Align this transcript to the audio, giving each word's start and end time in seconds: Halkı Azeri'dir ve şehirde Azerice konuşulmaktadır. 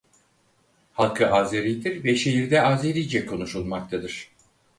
Halkı 0.93 1.29
Azeri'dir 1.31 2.03
ve 2.03 2.15
şehirde 2.15 2.61
Azerice 2.61 3.25
konuşulmaktadır. 3.25 4.31